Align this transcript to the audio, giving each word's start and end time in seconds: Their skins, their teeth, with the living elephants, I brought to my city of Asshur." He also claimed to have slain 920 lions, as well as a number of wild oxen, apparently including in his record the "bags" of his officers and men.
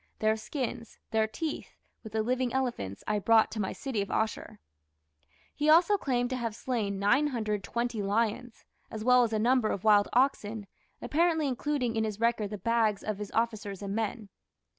Their 0.17 0.35
skins, 0.35 0.97
their 1.11 1.27
teeth, 1.27 1.75
with 2.03 2.13
the 2.13 2.23
living 2.23 2.51
elephants, 2.53 3.03
I 3.05 3.19
brought 3.19 3.51
to 3.51 3.59
my 3.59 3.71
city 3.71 4.01
of 4.01 4.09
Asshur." 4.09 4.57
He 5.53 5.69
also 5.69 5.95
claimed 5.95 6.31
to 6.31 6.37
have 6.37 6.55
slain 6.55 6.97
920 6.97 8.01
lions, 8.01 8.65
as 8.89 9.03
well 9.03 9.21
as 9.23 9.31
a 9.31 9.37
number 9.37 9.69
of 9.69 9.83
wild 9.83 10.07
oxen, 10.11 10.65
apparently 11.03 11.47
including 11.47 11.95
in 11.95 12.03
his 12.03 12.19
record 12.19 12.49
the 12.49 12.57
"bags" 12.57 13.03
of 13.03 13.19
his 13.19 13.29
officers 13.33 13.83
and 13.83 13.93
men. 13.93 14.29